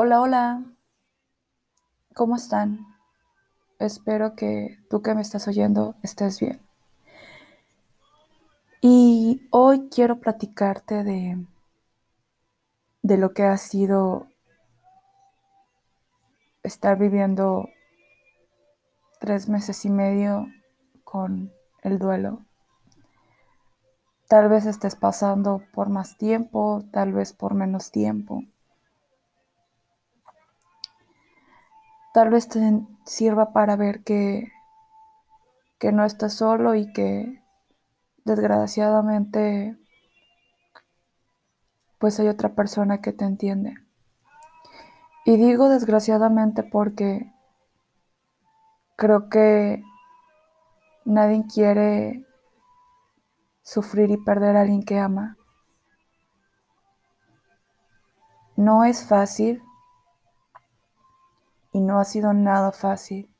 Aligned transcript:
Hola, 0.00 0.20
hola, 0.20 0.64
¿cómo 2.14 2.36
están? 2.36 2.86
Espero 3.80 4.36
que 4.36 4.78
tú 4.88 5.02
que 5.02 5.12
me 5.12 5.22
estás 5.22 5.48
oyendo 5.48 5.96
estés 6.04 6.38
bien. 6.38 6.60
Y 8.80 9.48
hoy 9.50 9.88
quiero 9.90 10.20
platicarte 10.20 11.02
de, 11.02 11.44
de 13.02 13.16
lo 13.16 13.34
que 13.34 13.42
ha 13.42 13.56
sido 13.56 14.28
estar 16.62 16.96
viviendo 16.96 17.68
tres 19.18 19.48
meses 19.48 19.84
y 19.84 19.90
medio 19.90 20.46
con 21.02 21.50
el 21.82 21.98
duelo. 21.98 22.46
Tal 24.28 24.48
vez 24.48 24.64
estés 24.64 24.94
pasando 24.94 25.60
por 25.74 25.88
más 25.88 26.16
tiempo, 26.16 26.84
tal 26.92 27.12
vez 27.12 27.32
por 27.32 27.54
menos 27.54 27.90
tiempo. 27.90 28.44
Tal 32.18 32.30
vez 32.30 32.48
te 32.48 32.60
sirva 33.04 33.52
para 33.52 33.76
ver 33.76 34.02
que, 34.02 34.50
que 35.78 35.92
no 35.92 36.04
estás 36.04 36.34
solo 36.34 36.74
y 36.74 36.92
que 36.92 37.44
desgraciadamente 38.24 39.78
pues 42.00 42.18
hay 42.18 42.26
otra 42.26 42.56
persona 42.56 43.00
que 43.00 43.12
te 43.12 43.24
entiende. 43.24 43.74
Y 45.24 45.36
digo 45.36 45.68
desgraciadamente 45.68 46.64
porque 46.64 47.32
creo 48.96 49.28
que 49.28 49.84
nadie 51.04 51.44
quiere 51.46 52.26
sufrir 53.62 54.10
y 54.10 54.16
perder 54.16 54.56
a 54.56 54.62
alguien 54.62 54.82
que 54.82 54.98
ama. 54.98 55.36
No 58.56 58.82
es 58.82 59.06
fácil 59.06 59.62
y 61.78 61.80
no 61.80 62.00
ha 62.00 62.04
sido 62.04 62.32
nada 62.32 62.72
fácil. 62.72 63.32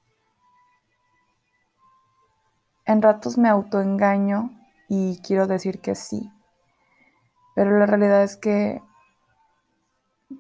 En 2.85 3.03
ratos 3.03 3.37
me 3.37 3.49
autoengaño 3.49 4.57
y 4.89 5.21
quiero 5.23 5.49
decir 5.49 5.81
que 5.81 5.97
sí, 5.97 6.33
pero 7.57 7.77
la 7.77 7.87
realidad 7.87 8.23
es 8.23 8.37
que, 8.37 8.81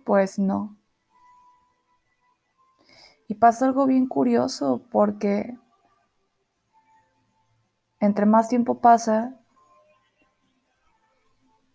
pues 0.04 0.38
no. 0.38 0.76
Y 3.26 3.34
pasa 3.34 3.66
algo 3.66 3.84
bien 3.84 4.06
curioso 4.06 4.80
porque 4.92 5.58
entre 7.98 8.26
más 8.26 8.48
tiempo 8.48 8.80
pasa, 8.80 9.34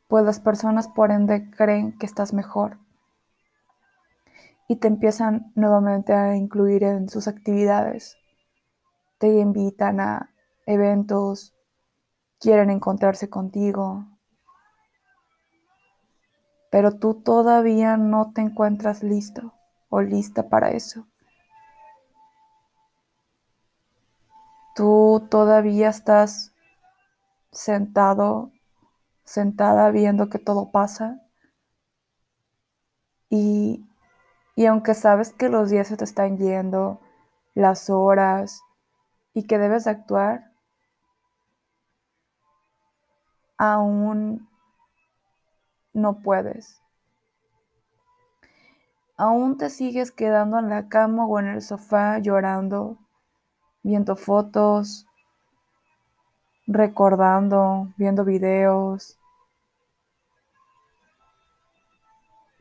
pues 0.07 0.23
las 0.23 0.39
personas 0.39 0.87
por 0.87 1.11
ende 1.11 1.51
creen 1.51 1.97
que 1.97 2.05
estás 2.05 2.31
mejor 2.33 2.82
y 4.67 4.77
te 4.77 4.87
empiezan 4.87 5.51
nuevamente 5.55 6.13
a 6.13 6.35
incluir 6.35 6.83
en 6.83 7.09
sus 7.09 7.27
actividades. 7.27 8.17
Te 9.17 9.27
invitan 9.39 9.99
a 9.99 10.33
eventos, 10.65 11.53
quieren 12.39 12.69
encontrarse 12.69 13.29
contigo, 13.29 14.05
pero 16.69 16.97
tú 16.97 17.21
todavía 17.21 17.97
no 17.97 18.31
te 18.33 18.41
encuentras 18.41 19.03
listo 19.03 19.53
o 19.89 20.01
lista 20.01 20.49
para 20.49 20.71
eso. 20.71 21.05
Tú 24.75 25.27
todavía 25.29 25.89
estás 25.89 26.51
sentado, 27.51 28.51
sentada 29.23 29.91
viendo 29.91 30.29
que 30.29 30.39
todo 30.39 30.71
pasa 30.71 31.21
y 33.29 33.85
y 34.55 34.65
aunque 34.65 34.93
sabes 34.93 35.33
que 35.33 35.49
los 35.49 35.69
días 35.69 35.87
se 35.87 35.97
te 35.97 36.03
están 36.03 36.37
yendo, 36.37 36.99
las 37.55 37.89
horas, 37.89 38.61
y 39.33 39.43
que 39.47 39.57
debes 39.57 39.87
actuar, 39.87 40.51
aún 43.57 44.47
no 45.93 46.21
puedes. 46.21 46.81
Aún 49.17 49.57
te 49.57 49.69
sigues 49.69 50.11
quedando 50.11 50.59
en 50.59 50.69
la 50.69 50.87
cama 50.89 51.25
o 51.25 51.39
en 51.39 51.47
el 51.47 51.61
sofá 51.61 52.19
llorando, 52.19 52.97
viendo 53.83 54.15
fotos, 54.15 55.07
recordando, 56.67 57.93
viendo 57.97 58.25
videos, 58.25 59.17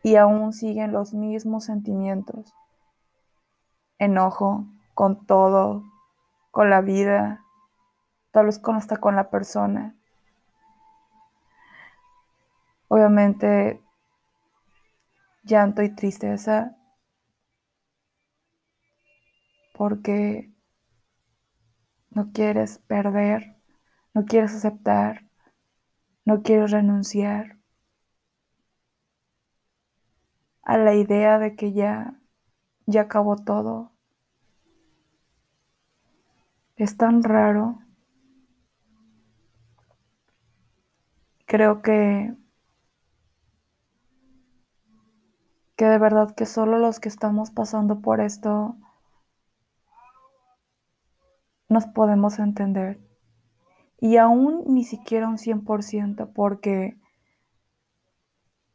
y 0.03 0.17
aún 0.17 0.53
siguen 0.53 0.93
los 0.93 1.15
mismos 1.15 1.65
sentimientos. 1.65 2.55
Enojo 3.99 4.67
con 4.95 5.27
todo, 5.27 5.85
con 6.51 6.71
la 6.71 6.81
vida, 6.81 7.45
tal 8.33 8.47
vez 8.47 8.59
con 8.59 8.77
hasta 8.77 8.97
con 8.97 9.15
la 9.15 9.31
persona. 9.31 9.95
Obviamente, 12.89 13.81
llanto 15.45 15.83
y 15.83 15.95
tristeza 15.95 16.77
porque 19.73 20.53
no 22.11 22.33
quieres 22.33 22.79
perder, 22.81 23.57
no 24.13 24.25
quieres 24.27 24.55
aceptar, 24.55 25.25
no 26.25 26.43
quieres 26.43 26.71
renunciar 26.71 27.62
a 30.63 30.79
la 30.79 30.95
idea 30.95 31.39
de 31.39 31.55
que 31.57 31.73
ya, 31.73 32.15
ya 32.87 33.03
acabó 33.03 33.37
todo. 33.37 33.93
Es 36.77 36.97
tan 36.97 37.23
raro. 37.23 37.79
Creo 41.47 41.83
que 41.83 42.35
que 45.77 45.85
de 45.87 45.99
verdad 45.99 46.35
que 46.35 46.47
solo 46.47 46.79
los 46.79 47.01
que 47.01 47.09
estamos 47.09 47.51
pasando 47.51 48.01
por 48.01 48.21
esto 48.21 48.77
nos 51.69 51.87
podemos 51.87 52.39
entender. 52.39 53.01
Y 53.99 54.17
aún 54.17 54.63
ni 54.67 54.85
siquiera 54.85 55.29
un 55.29 55.39
100% 55.39 56.33
porque 56.33 56.97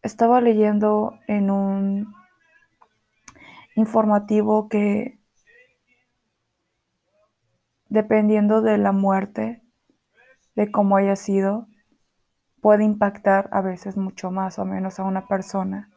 estaba 0.08 0.42
leyendo 0.42 1.20
en 1.28 1.52
un 1.52 2.16
informativo 3.76 4.70
que 4.70 5.20
dependiendo 7.90 8.62
de 8.62 8.78
la 8.78 8.92
muerte, 8.92 9.62
de 10.56 10.72
cómo 10.72 10.98
haya 10.98 11.16
sido, 11.16 11.68
puede 12.62 12.84
impactar 12.84 13.50
a 13.52 13.62
veces 13.62 13.98
mucho 13.98 14.32
más 14.32 14.58
o 14.60 14.66
menos 14.66 15.00
a 15.00 15.04
una 15.04 15.28
persona. 15.28 15.92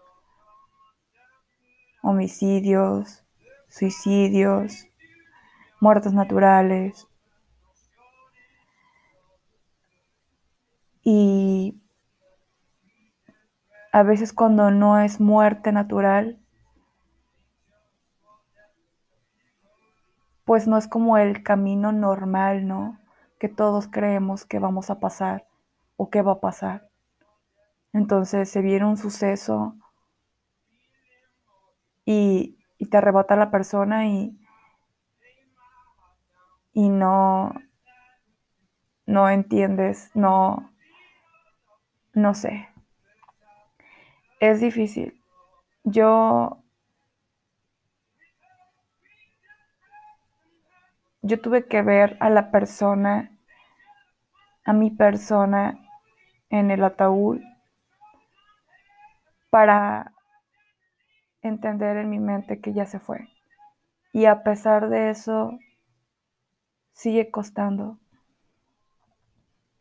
Homicidios, 2.02 3.24
suicidios, 3.68 4.86
muertes 5.80 6.12
naturales. 6.12 7.06
Y 11.02 11.79
a 13.92 14.02
veces 14.02 14.32
cuando 14.32 14.70
no 14.70 15.00
es 15.00 15.20
muerte 15.20 15.72
natural, 15.72 16.38
pues 20.44 20.66
no 20.66 20.76
es 20.78 20.86
como 20.86 21.18
el 21.18 21.42
camino 21.42 21.92
normal, 21.92 22.66
¿no? 22.66 22.98
Que 23.38 23.48
todos 23.48 23.88
creemos 23.88 24.44
que 24.44 24.58
vamos 24.58 24.90
a 24.90 25.00
pasar 25.00 25.46
o 25.96 26.10
que 26.10 26.22
va 26.22 26.32
a 26.32 26.40
pasar. 26.40 26.88
Entonces 27.92 28.48
se 28.48 28.60
viene 28.60 28.86
un 28.86 28.96
suceso 28.96 29.76
y, 32.04 32.56
te 32.90 32.96
arrebata 32.96 33.36
la 33.36 33.50
persona 33.50 34.06
y, 34.06 34.36
y 36.72 36.88
no, 36.88 37.52
no 39.06 39.28
entiendes, 39.28 40.10
no, 40.14 40.72
no 42.14 42.34
sé 42.34 42.69
es 44.40 44.60
difícil. 44.60 45.22
Yo, 45.84 46.64
yo 51.22 51.40
tuve 51.40 51.66
que 51.66 51.82
ver 51.82 52.16
a 52.20 52.30
la 52.30 52.50
persona, 52.50 53.38
a 54.64 54.72
mi 54.72 54.90
persona 54.90 55.78
en 56.48 56.70
el 56.70 56.82
ataúd 56.82 57.40
para 59.50 60.12
entender 61.42 61.98
en 61.98 62.10
mi 62.10 62.18
mente 62.18 62.60
que 62.60 62.72
ya 62.72 62.86
se 62.86 62.98
fue. 62.98 63.28
Y 64.12 64.24
a 64.24 64.42
pesar 64.42 64.88
de 64.88 65.10
eso, 65.10 65.58
sigue 66.92 67.30
costando. 67.30 67.98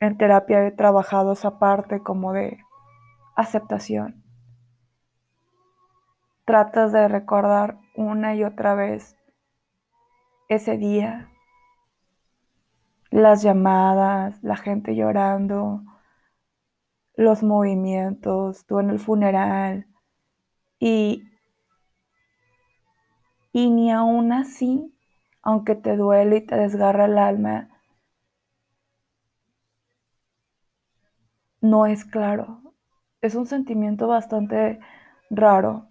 En 0.02 0.18
terapia 0.18 0.66
he 0.66 0.72
trabajado 0.72 1.34
esa 1.34 1.60
parte 1.60 2.02
como 2.02 2.34
de 2.34 2.60
aceptación 3.36 4.29
tratas 6.50 6.92
de 6.92 7.08
recordar 7.08 7.78
una 7.96 8.34
y 8.34 8.44
otra 8.44 8.74
vez 8.74 9.16
ese 10.48 10.78
día, 10.78 11.30
las 13.12 13.44
llamadas, 13.44 14.42
la 14.42 14.56
gente 14.56 14.96
llorando, 14.96 15.84
los 17.16 17.44
movimientos, 17.44 18.66
tú 18.66 18.80
en 18.80 18.90
el 18.90 18.98
funeral 18.98 19.86
y, 20.80 21.24
y 23.54 23.70
ni 23.70 23.92
aún 23.92 24.32
así, 24.34 24.92
aunque 25.44 25.76
te 25.76 25.96
duele 25.96 26.38
y 26.38 26.42
te 26.48 26.56
desgarra 26.56 27.06
el 27.06 27.20
alma, 27.20 27.70
no 31.62 31.86
es 31.86 32.04
claro. 32.04 32.62
Es 33.22 33.36
un 33.36 33.46
sentimiento 33.46 34.08
bastante 34.08 34.80
raro. 35.30 35.89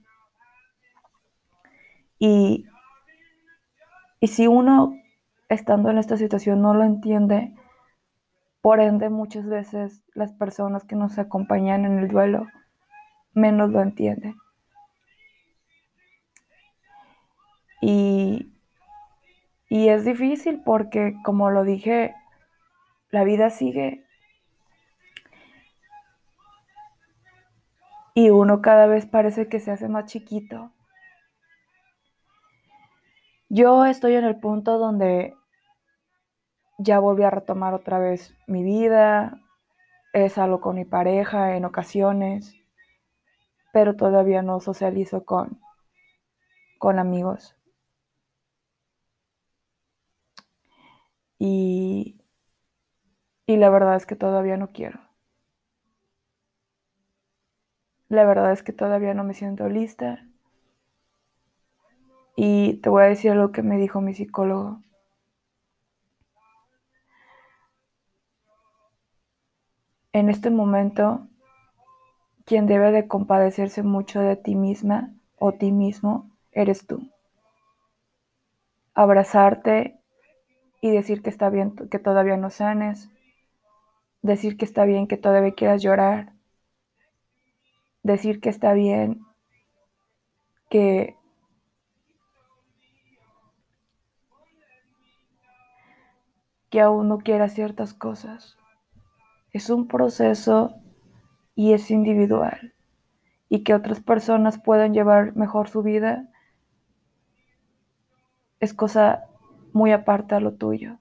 Y, 2.18 2.66
y 4.20 4.26
si 4.28 4.46
uno 4.46 4.94
estando 5.48 5.90
en 5.90 5.98
esta 5.98 6.16
situación 6.16 6.60
no 6.62 6.74
lo 6.74 6.84
entiende, 6.84 7.54
por 8.60 8.80
ende 8.80 9.08
muchas 9.08 9.46
veces 9.46 10.02
las 10.14 10.32
personas 10.32 10.84
que 10.84 10.96
nos 10.96 11.18
acompañan 11.18 11.84
en 11.84 11.98
el 11.98 12.08
duelo 12.08 12.46
menos 13.32 13.70
lo 13.70 13.80
entienden. 13.80 14.36
Y, 17.80 18.52
y 19.68 19.88
es 19.88 20.04
difícil 20.04 20.62
porque, 20.64 21.14
como 21.24 21.50
lo 21.50 21.62
dije, 21.62 22.14
la 23.10 23.24
vida 23.24 23.50
sigue 23.50 24.04
y 28.18 28.30
uno 28.30 28.62
cada 28.62 28.86
vez 28.86 29.06
parece 29.06 29.46
que 29.46 29.60
se 29.60 29.70
hace 29.70 29.88
más 29.88 30.06
chiquito. 30.06 30.72
Yo 33.50 33.84
estoy 33.84 34.14
en 34.14 34.24
el 34.24 34.40
punto 34.40 34.78
donde 34.78 35.34
ya 36.78 36.98
volví 36.98 37.24
a 37.24 37.30
retomar 37.30 37.74
otra 37.74 37.98
vez 37.98 38.34
mi 38.46 38.62
vida, 38.62 39.38
es 40.12 40.38
algo 40.38 40.60
con 40.60 40.76
mi 40.76 40.84
pareja 40.84 41.56
en 41.56 41.64
ocasiones, 41.66 42.54
pero 43.72 43.96
todavía 43.96 44.42
no 44.42 44.60
socializo 44.60 45.24
con, 45.24 45.58
con 46.78 46.98
amigos. 46.98 47.54
Y, 51.40 52.16
y 53.48 53.56
la 53.56 53.68
verdad 53.68 53.96
es 53.96 54.06
que 54.06 54.14
todavía 54.14 54.56
no 54.56 54.70
quiero. 54.70 55.00
La 58.10 58.26
verdad 58.26 58.52
es 58.52 58.62
que 58.62 58.74
todavía 58.74 59.14
no 59.14 59.24
me 59.24 59.32
siento 59.32 59.66
lista. 59.70 60.27
Y 62.40 62.74
te 62.74 62.88
voy 62.88 63.02
a 63.02 63.06
decir 63.06 63.34
lo 63.34 63.50
que 63.50 63.62
me 63.64 63.78
dijo 63.78 64.00
mi 64.00 64.14
psicólogo. 64.14 64.80
En 70.12 70.28
este 70.28 70.48
momento, 70.48 71.26
quien 72.44 72.68
debe 72.68 72.92
de 72.92 73.08
compadecerse 73.08 73.82
mucho 73.82 74.20
de 74.20 74.36
ti 74.36 74.54
misma 74.54 75.12
o 75.34 75.54
ti 75.54 75.72
mismo 75.72 76.30
eres 76.52 76.86
tú. 76.86 77.10
Abrazarte 78.94 79.98
y 80.80 80.92
decir 80.92 81.22
que 81.22 81.30
está 81.30 81.50
bien 81.50 81.74
que 81.90 81.98
todavía 81.98 82.36
no 82.36 82.50
sanes, 82.50 83.10
decir 84.22 84.56
que 84.56 84.64
está 84.64 84.84
bien 84.84 85.08
que 85.08 85.16
todavía 85.16 85.54
quieras 85.56 85.82
llorar, 85.82 86.34
decir 88.04 88.40
que 88.40 88.48
está 88.48 88.74
bien, 88.74 89.22
que 90.70 91.17
que 96.70 96.80
aún 96.80 97.08
no 97.08 97.18
quiera 97.18 97.48
ciertas 97.48 97.94
cosas. 97.94 98.56
Es 99.52 99.70
un 99.70 99.88
proceso 99.88 100.74
y 101.54 101.72
es 101.72 101.90
individual. 101.90 102.74
Y 103.48 103.64
que 103.64 103.74
otras 103.74 104.00
personas 104.00 104.58
puedan 104.58 104.92
llevar 104.92 105.34
mejor 105.36 105.68
su 105.68 105.82
vida 105.82 106.28
es 108.60 108.74
cosa 108.74 109.24
muy 109.72 109.92
aparte 109.92 110.34
a 110.34 110.40
lo 110.40 110.54
tuyo. 110.54 110.98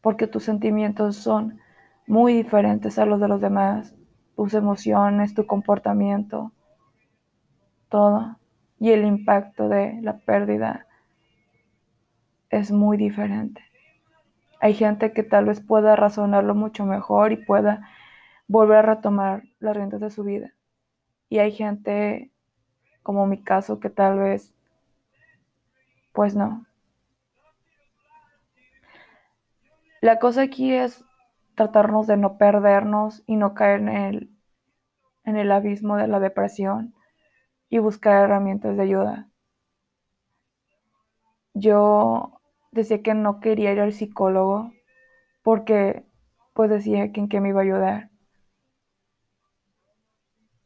Porque 0.00 0.26
tus 0.26 0.44
sentimientos 0.44 1.16
son 1.16 1.58
muy 2.06 2.34
diferentes 2.34 2.98
a 2.98 3.06
los 3.06 3.20
de 3.20 3.28
los 3.28 3.40
demás 3.40 3.94
tus 4.40 4.54
emociones, 4.54 5.34
tu 5.34 5.44
comportamiento, 5.44 6.50
todo. 7.90 8.38
Y 8.78 8.88
el 8.92 9.04
impacto 9.04 9.68
de 9.68 10.00
la 10.00 10.16
pérdida 10.16 10.86
es 12.48 12.72
muy 12.72 12.96
diferente. 12.96 13.62
Hay 14.60 14.74
gente 14.74 15.12
que 15.12 15.22
tal 15.22 15.46
vez 15.46 15.60
pueda 15.60 15.96
razonarlo 15.96 16.54
mucho 16.54 16.84
mejor 16.84 17.32
y 17.32 17.36
pueda 17.36 17.88
volver 18.46 18.78
a 18.78 18.94
retomar 18.94 19.44
las 19.58 19.74
riendas 19.74 20.00
de 20.00 20.10
su 20.10 20.22
vida. 20.22 20.52
Y 21.30 21.38
hay 21.38 21.52
gente, 21.52 22.30
como 23.02 23.26
mi 23.26 23.42
caso, 23.42 23.80
que 23.80 23.88
tal 23.88 24.18
vez, 24.18 24.54
pues 26.12 26.36
no. 26.36 26.66
La 30.02 30.18
cosa 30.18 30.42
aquí 30.42 30.74
es 30.74 31.04
tratarnos 31.54 32.06
de 32.06 32.16
no 32.16 32.36
perdernos 32.36 33.22
y 33.26 33.36
no 33.36 33.54
caer 33.54 33.80
en 33.80 33.88
el, 33.88 34.30
en 35.24 35.36
el 35.36 35.52
abismo 35.52 35.96
de 35.96 36.08
la 36.08 36.20
depresión 36.20 36.94
y 37.70 37.78
buscar 37.78 38.24
herramientas 38.24 38.76
de 38.76 38.82
ayuda. 38.82 39.28
Yo 41.54 42.39
decía 42.72 43.02
que 43.02 43.14
no 43.14 43.40
quería 43.40 43.72
ir 43.72 43.80
al 43.80 43.92
psicólogo 43.92 44.72
porque 45.42 46.04
pues 46.54 46.70
decía 46.70 47.12
que 47.12 47.20
en 47.20 47.28
qué 47.28 47.40
me 47.40 47.50
iba 47.50 47.60
a 47.60 47.64
ayudar. 47.64 48.10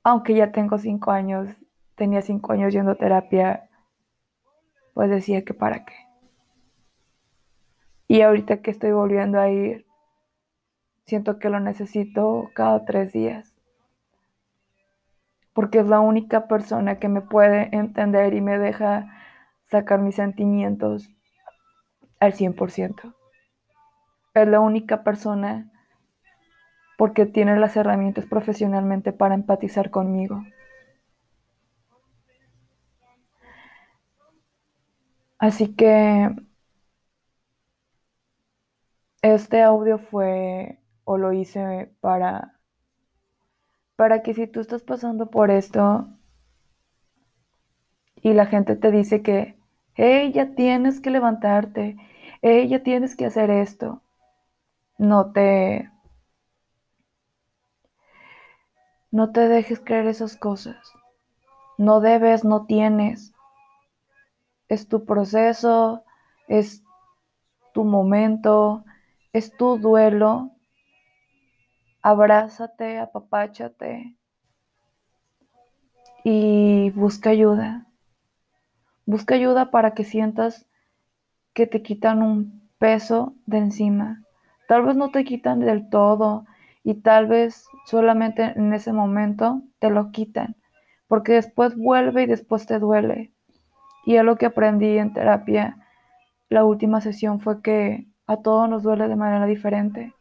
Aunque 0.03 0.35
ya 0.35 0.53
tengo 0.53 0.79
cinco 0.79 1.11
años, 1.11 1.49
tenía 1.95 2.23
cinco 2.23 2.53
años 2.53 2.73
yendo 2.73 2.93
a 2.93 2.97
terapia, 2.97 3.71
pues 4.93 5.09
decía 5.11 5.45
que 5.45 5.55
para 5.55 5.85
qué. 5.85 5.95
Y 8.07 8.21
ahorita 8.21 8.61
que 8.61 8.71
estoy 8.71 8.93
volviendo 8.93 9.41
a 9.41 9.49
ir, 9.49 9.87
Siento 11.07 11.39
que 11.39 11.51
lo 11.51 11.61
necesito 11.61 12.51
cada 12.55 12.85
tres 12.87 13.13
días. 13.13 13.55
Porque 15.53 15.79
es 15.81 15.87
la 15.87 16.01
única 16.01 16.49
persona 16.49 16.99
que 16.99 17.09
me 17.09 17.21
puede 17.21 17.69
entender 17.77 18.33
y 18.33 18.41
me 18.41 18.59
deja 18.59 19.13
sacar 19.67 20.01
mis 20.01 20.17
sentimientos 20.17 21.11
al 22.25 22.35
100%. 22.35 23.15
Es 24.35 24.49
la 24.49 24.61
única 24.61 25.05
persona 25.05 25.71
porque 26.97 27.27
tiene 27.27 27.59
las 27.59 27.77
herramientas 27.77 28.27
profesionalmente 28.27 29.13
para 29.13 29.35
empatizar 29.35 29.91
conmigo. 29.91 30.43
Así 35.39 35.75
que 35.75 36.35
este 39.23 39.63
audio 39.63 39.99
fue 39.99 40.79
o 41.05 41.19
lo 41.19 41.33
hice 41.33 41.95
para, 42.01 42.59
para 43.97 44.23
que 44.23 44.35
si 44.35 44.47
tú 44.47 44.61
estás 44.61 44.83
pasando 44.83 45.31
por 45.31 45.51
esto 45.51 46.09
y 48.23 48.33
la 48.33 48.47
gente 48.47 48.77
te 48.77 48.91
dice 48.91 49.23
que, 49.23 49.59
hey, 49.95 50.33
ya 50.33 50.55
tienes 50.55 51.01
que 51.01 51.11
levantarte, 51.11 51.97
ya 52.69 52.83
tienes 52.83 53.17
que 53.17 53.27
hacer 53.27 53.51
esto, 53.51 54.03
no 54.99 55.33
te, 55.33 55.91
no 59.11 59.33
te 59.33 59.49
dejes 59.49 59.81
creer 59.81 60.07
esas 60.07 60.37
cosas. 60.37 60.93
No 61.77 62.01
debes, 62.01 62.45
no 62.45 62.67
tienes. 62.67 63.33
Es 64.69 64.89
tu 64.89 65.05
proceso, 65.05 66.05
es 66.47 66.85
tu 67.73 67.85
momento, 67.85 68.85
es 69.33 69.57
tu 69.57 69.79
duelo 69.79 70.55
abrázate, 72.05 72.99
apapáchate 72.99 74.15
y 76.23 76.91
busca 76.91 77.31
ayuda. 77.31 77.87
Busca 79.07 79.35
ayuda 79.37 79.71
para 79.71 79.95
que 79.95 80.05
sientas 80.05 80.67
que 81.55 81.67
te 81.67 81.83
quitan 81.83 82.23
un 82.23 82.69
peso 82.79 83.35
de 83.47 83.59
encima. 83.59 84.23
Tal 84.69 84.85
vez 84.85 84.97
no 84.97 85.11
te 85.11 85.25
quitan 85.25 85.61
del 85.61 85.89
todo 85.89 86.45
y 86.83 86.95
tal 86.95 87.27
vez 87.27 87.67
solamente 87.87 88.43
en 88.57 88.73
ese 88.75 88.93
momento 88.93 89.63
te 89.79 89.89
lo 89.89 90.11
quitan, 90.11 90.57
porque 91.07 91.33
después 91.33 91.77
vuelve 91.77 92.25
y 92.25 92.27
después 92.27 92.67
te 92.67 92.79
duele. 92.79 93.33
Y 94.05 94.17
es 94.17 94.25
lo 94.25 94.37
que 94.37 94.47
aprendí 94.47 94.99
en 94.99 95.15
terapia. 95.15 95.79
La 96.51 96.65
última 96.65 97.01
sesión 97.01 97.41
fue 97.41 97.63
que 97.63 98.07
a 98.27 98.39
todos 98.39 98.69
nos 98.69 98.83
duele 98.83 99.09
de 99.09 99.17
manera 99.17 99.47
diferente. 99.47 100.13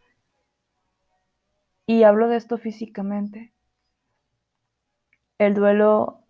Y 1.85 2.03
hablo 2.03 2.29
de 2.29 2.37
esto 2.37 2.57
físicamente. 2.57 3.51
El 5.37 5.53
duelo 5.53 6.21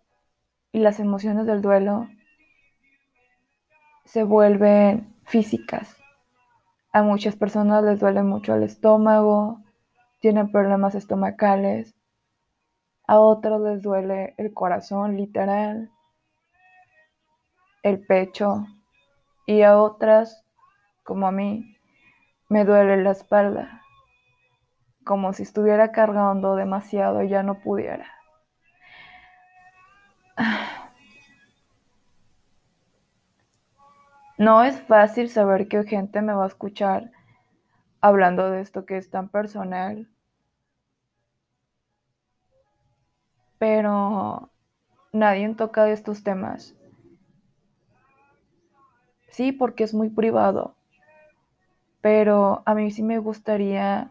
y 0.72 0.80
las 0.80 0.98
emociones 0.98 1.46
del 1.46 1.62
duelo 1.62 2.08
se 4.04 4.22
vuelven 4.22 5.14
físicas. 5.24 5.96
A 6.92 7.02
muchas 7.02 7.36
personas 7.36 7.82
les 7.82 8.00
duele 8.00 8.22
mucho 8.22 8.54
el 8.54 8.62
estómago, 8.62 9.62
tienen 10.20 10.50
problemas 10.52 10.94
estomacales, 10.94 11.94
a 13.06 13.18
otros 13.18 13.60
les 13.60 13.82
duele 13.82 14.34
el 14.38 14.54
corazón 14.54 15.16
literal, 15.16 15.90
el 17.82 18.00
pecho 18.06 18.66
y 19.46 19.62
a 19.62 19.78
otras, 19.78 20.44
como 21.02 21.26
a 21.26 21.32
mí, 21.32 21.76
me 22.48 22.64
duele 22.64 23.02
la 23.02 23.10
espalda, 23.10 23.82
como 25.04 25.32
si 25.32 25.42
estuviera 25.42 25.92
cargando 25.92 26.56
demasiado 26.56 27.22
y 27.22 27.28
ya 27.28 27.42
no 27.42 27.60
pudiera. 27.60 28.06
No 34.36 34.64
es 34.64 34.80
fácil 34.80 35.28
saber 35.28 35.68
qué 35.68 35.84
gente 35.84 36.20
me 36.20 36.32
va 36.32 36.44
a 36.44 36.48
escuchar 36.48 37.12
hablando 38.00 38.50
de 38.50 38.60
esto 38.62 38.84
que 38.84 38.96
es 38.96 39.08
tan 39.08 39.28
personal, 39.28 40.08
pero 43.58 44.50
nadie 45.12 45.54
toca 45.54 45.88
estos 45.90 46.24
temas. 46.24 46.74
Sí, 49.28 49.52
porque 49.52 49.84
es 49.84 49.94
muy 49.94 50.10
privado, 50.10 50.74
pero 52.00 52.62
a 52.66 52.74
mí 52.74 52.90
sí 52.90 53.02
me 53.02 53.18
gustaría 53.18 54.10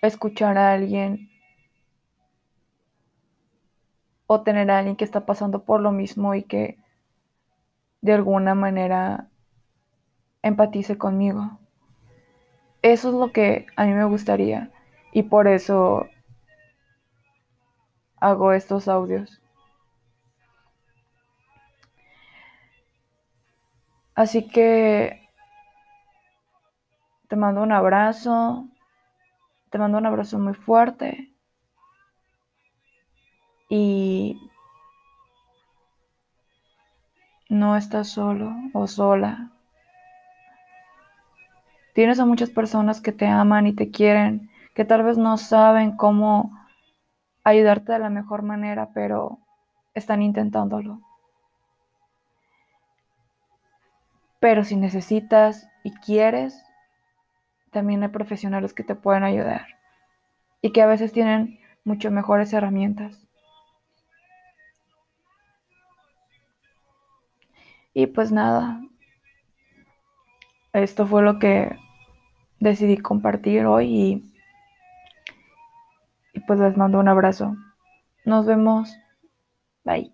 escuchar 0.00 0.56
a 0.56 0.72
alguien 0.72 1.28
o 4.26 4.42
tener 4.42 4.70
a 4.70 4.78
alguien 4.78 4.96
que 4.96 5.04
está 5.04 5.26
pasando 5.26 5.64
por 5.64 5.80
lo 5.80 5.92
mismo 5.92 6.34
y 6.34 6.44
que 6.44 6.78
de 8.00 8.12
alguna 8.14 8.54
manera 8.54 9.28
empatice 10.42 10.96
conmigo. 10.96 11.58
Eso 12.82 13.08
es 13.08 13.14
lo 13.14 13.32
que 13.32 13.66
a 13.76 13.84
mí 13.84 13.92
me 13.92 14.04
gustaría 14.04 14.70
y 15.12 15.24
por 15.24 15.46
eso 15.46 16.06
hago 18.20 18.52
estos 18.52 18.88
audios. 18.88 19.40
Así 24.14 24.48
que 24.48 25.28
te 27.28 27.36
mando 27.36 27.62
un 27.62 27.72
abrazo, 27.72 28.68
te 29.70 29.78
mando 29.78 29.98
un 29.98 30.06
abrazo 30.06 30.38
muy 30.38 30.54
fuerte 30.54 31.32
y 33.68 34.49
no 37.50 37.76
estás 37.76 38.08
solo 38.08 38.54
o 38.72 38.86
sola. 38.86 39.50
Tienes 41.92 42.20
a 42.20 42.24
muchas 42.24 42.48
personas 42.48 43.00
que 43.00 43.12
te 43.12 43.26
aman 43.26 43.66
y 43.66 43.74
te 43.74 43.90
quieren, 43.90 44.48
que 44.74 44.84
tal 44.84 45.02
vez 45.02 45.18
no 45.18 45.36
saben 45.36 45.96
cómo 45.96 46.56
ayudarte 47.44 47.92
de 47.92 47.98
la 47.98 48.08
mejor 48.08 48.42
manera, 48.42 48.90
pero 48.94 49.40
están 49.94 50.22
intentándolo. 50.22 51.00
Pero 54.38 54.64
si 54.64 54.76
necesitas 54.76 55.68
y 55.82 55.92
quieres, 55.96 56.64
también 57.72 58.04
hay 58.04 58.08
profesionales 58.10 58.72
que 58.72 58.84
te 58.84 58.94
pueden 58.94 59.24
ayudar 59.24 59.66
y 60.62 60.70
que 60.72 60.82
a 60.82 60.86
veces 60.86 61.12
tienen 61.12 61.58
mucho 61.84 62.12
mejores 62.12 62.52
herramientas. 62.52 63.26
Y 67.92 68.06
pues 68.06 68.30
nada, 68.30 68.80
esto 70.72 71.06
fue 71.06 71.22
lo 71.22 71.38
que 71.38 71.76
decidí 72.60 72.96
compartir 72.98 73.66
hoy 73.66 74.22
y, 76.34 76.40
pues 76.46 76.60
les 76.60 76.76
mando 76.76 76.98
un 76.98 77.08
abrazo. 77.08 77.56
Nos 78.24 78.46
vemos. 78.46 78.96
Bye. 79.84 80.12